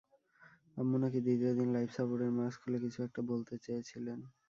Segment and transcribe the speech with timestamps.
[0.77, 4.19] আম্মু নাকি দ্বিতীয় দিন লাইফ সাপোর্টের মাস্ক খুলে কিছু একটা বলতে চেয়েছিলেন।